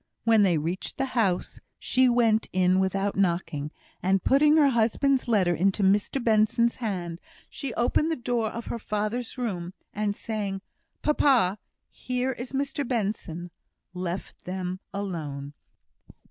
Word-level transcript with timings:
When 0.23 0.41
they 0.41 0.57
reached 0.57 0.97
the 0.97 1.05
house, 1.13 1.59
she 1.77 2.09
went 2.09 2.47
in 2.51 2.79
without 2.79 3.15
knocking, 3.15 3.69
and 4.01 4.23
putting 4.23 4.57
her 4.57 4.69
husband's 4.69 5.27
letter 5.27 5.53
into 5.53 5.83
Mr 5.83 6.19
Benson's 6.23 6.77
hand, 6.77 7.19
she 7.51 7.71
opened 7.75 8.09
the 8.09 8.15
door 8.15 8.47
of 8.47 8.65
her 8.65 8.79
father's 8.79 9.37
room, 9.37 9.75
and 9.93 10.15
saying 10.15 10.61
"Papa, 11.03 11.59
here 11.91 12.31
is 12.31 12.51
Mr 12.51 12.87
Benson," 12.87 13.51
left 13.93 14.45
them 14.45 14.79
alone. 14.91 15.53